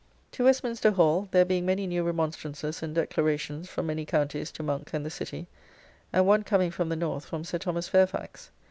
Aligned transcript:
]To 0.31 0.45
Westminster 0.45 0.89
Hall, 0.89 1.27
there 1.29 1.45
being 1.45 1.63
many 1.67 1.85
new 1.85 2.01
remonstrances 2.03 2.81
and 2.81 2.95
declarations 2.95 3.69
from 3.69 3.85
many 3.85 4.03
counties 4.03 4.51
to 4.53 4.63
Monk 4.63 4.89
and 4.95 5.05
the 5.05 5.11
City, 5.11 5.45
and 6.11 6.25
one 6.25 6.41
coming 6.41 6.71
from 6.71 6.89
the 6.89 6.95
North 6.95 7.25
from 7.25 7.43
Sir 7.43 7.59
Thomas 7.59 7.87
Fairfax. 7.87 8.49